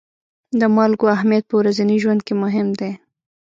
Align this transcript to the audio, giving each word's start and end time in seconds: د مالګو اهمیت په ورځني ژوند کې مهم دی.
د 0.59 0.61
مالګو 0.75 1.05
اهمیت 1.15 1.43
په 1.47 1.55
ورځني 1.59 1.95
ژوند 2.03 2.21
کې 2.27 2.33
مهم 2.43 2.67
دی. 2.79 2.91